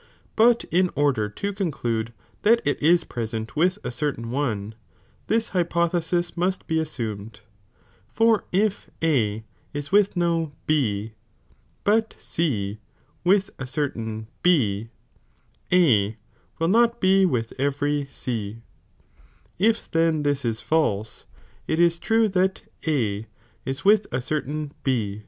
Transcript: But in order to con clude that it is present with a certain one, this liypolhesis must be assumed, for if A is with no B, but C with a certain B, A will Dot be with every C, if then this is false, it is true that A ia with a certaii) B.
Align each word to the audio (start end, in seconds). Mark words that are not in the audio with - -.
But 0.35 0.63
in 0.71 0.89
order 0.95 1.29
to 1.29 1.53
con 1.53 1.69
clude 1.69 2.11
that 2.41 2.63
it 2.65 2.81
is 2.81 3.03
present 3.03 3.55
with 3.55 3.77
a 3.83 3.91
certain 3.91 4.31
one, 4.31 4.73
this 5.27 5.51
liypolhesis 5.51 6.35
must 6.35 6.65
be 6.65 6.79
assumed, 6.79 7.41
for 8.09 8.45
if 8.51 8.89
A 9.03 9.43
is 9.75 9.91
with 9.91 10.17
no 10.17 10.53
B, 10.65 11.13
but 11.83 12.15
C 12.17 12.79
with 13.23 13.51
a 13.59 13.67
certain 13.67 14.25
B, 14.41 14.89
A 15.71 16.17
will 16.57 16.69
Dot 16.71 16.99
be 16.99 17.23
with 17.23 17.53
every 17.59 18.09
C, 18.11 18.63
if 19.59 19.91
then 19.91 20.23
this 20.23 20.43
is 20.43 20.61
false, 20.61 21.27
it 21.67 21.77
is 21.77 21.99
true 21.99 22.27
that 22.29 22.63
A 22.87 23.27
ia 23.67 23.75
with 23.85 24.05
a 24.07 24.17
certaii) 24.17 24.71
B. 24.83 25.19